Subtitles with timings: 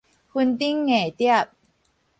[0.03, 0.07] 雲頂
[0.87, 1.49] 硬碟